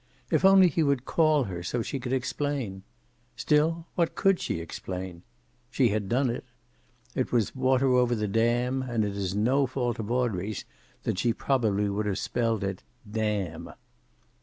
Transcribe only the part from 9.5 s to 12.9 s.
fault of Audrey's that she would probably have spelled it